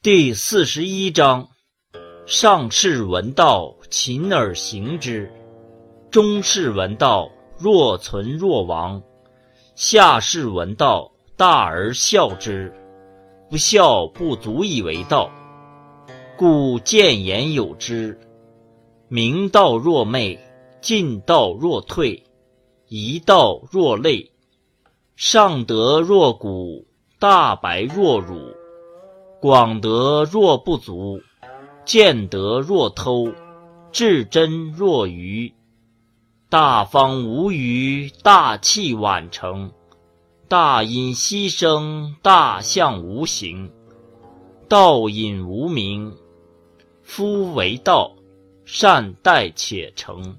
[0.00, 1.48] 第四十一章：
[2.24, 5.28] 上士闻道，勤而行之；
[6.08, 9.02] 中士闻道，若存若亡；
[9.74, 12.72] 下士闻道，大而孝之。
[13.50, 15.32] 不孝，不足以为道。
[16.36, 18.20] 故谏言有之：
[19.08, 20.38] 明道若昧，
[20.80, 22.22] 进道若退，
[22.86, 24.30] 夷道若累，
[25.16, 26.86] 上德若谷，
[27.18, 28.57] 大白若辱。
[29.40, 31.22] 广德若不足，
[31.84, 33.32] 见德若偷，
[33.92, 35.54] 至真若愚。
[36.48, 39.70] 大方无余，大器晚成。
[40.48, 43.70] 大音希声，大象无形。
[44.68, 46.12] 道隐无名，
[47.04, 48.10] 夫为道，
[48.64, 50.36] 善待且成。